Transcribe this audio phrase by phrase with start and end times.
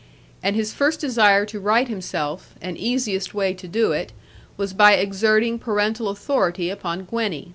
[0.41, 4.11] And his first desire to right himself, and easiest way to do it,
[4.57, 7.49] was by exerting parental authority upon Gwenny.